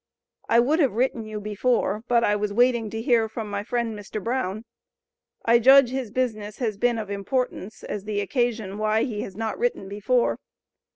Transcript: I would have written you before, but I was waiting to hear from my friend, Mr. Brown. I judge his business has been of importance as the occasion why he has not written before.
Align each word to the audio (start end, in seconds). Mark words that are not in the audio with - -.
I 0.49 0.59
would 0.59 0.79
have 0.79 0.93
written 0.95 1.27
you 1.27 1.39
before, 1.39 2.03
but 2.07 2.23
I 2.23 2.35
was 2.35 2.51
waiting 2.51 2.89
to 2.89 3.03
hear 3.03 3.29
from 3.29 3.51
my 3.51 3.63
friend, 3.63 3.95
Mr. 3.95 4.19
Brown. 4.19 4.65
I 5.45 5.59
judge 5.59 5.91
his 5.91 6.09
business 6.09 6.57
has 6.57 6.75
been 6.75 6.97
of 6.97 7.11
importance 7.11 7.83
as 7.83 8.05
the 8.05 8.19
occasion 8.19 8.79
why 8.79 9.03
he 9.03 9.21
has 9.21 9.35
not 9.35 9.59
written 9.59 9.87
before. 9.87 10.39